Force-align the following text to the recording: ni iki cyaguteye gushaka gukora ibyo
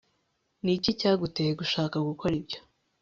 ni 0.63 0.71
iki 0.77 0.91
cyaguteye 0.99 1.51
gushaka 1.59 1.95
gukora 2.07 2.33
ibyo 2.41 2.59